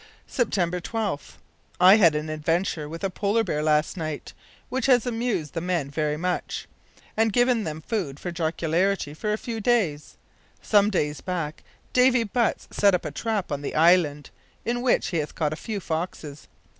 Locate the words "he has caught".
15.09-15.53